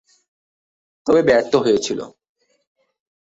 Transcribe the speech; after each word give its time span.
তবে 1.07 1.21
ব্যর্থ 1.23 1.53
হয়েছিল। 1.55 1.99